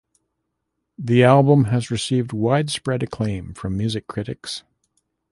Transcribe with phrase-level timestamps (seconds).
[0.97, 4.63] The album has received widespread acclaim from music critics.